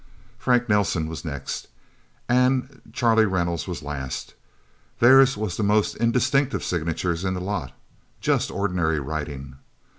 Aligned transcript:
Frank 0.39 0.67
Nelsen 0.67 1.05
was 1.07 1.23
next, 1.23 1.67
and 2.27 2.81
Charlie 2.91 3.27
Reynolds 3.27 3.67
was 3.67 3.83
last. 3.83 4.33
Theirs 4.97 5.37
were 5.37 5.49
the 5.49 5.61
most 5.61 5.95
indistinctive 5.99 6.63
signatures 6.63 7.23
in 7.23 7.35
the 7.35 7.39
lot. 7.39 7.71
Just 8.19 8.49
ordinary 8.49 8.99
writing. 8.99 9.57